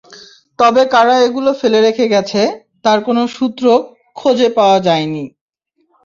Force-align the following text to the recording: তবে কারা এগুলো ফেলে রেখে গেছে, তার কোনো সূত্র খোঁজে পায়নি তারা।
তবে 0.59 0.81
কারা 0.93 1.15
এগুলো 1.27 1.49
ফেলে 1.53 1.79
রেখে 1.81 2.05
গেছে, 2.13 2.41
তার 2.85 2.99
কোনো 3.07 3.21
সূত্র 3.35 3.65
খোঁজে 4.15 4.47
পায়নি 4.57 5.25
তারা। 5.27 5.35